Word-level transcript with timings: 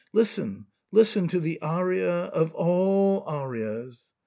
Listen— 0.13 0.65
listen— 0.91 1.27
to 1.27 1.39
the 1.39 1.61
aria 1.61 2.23
of 2.23 2.51
all 2.55 3.21
arias." 3.27 4.07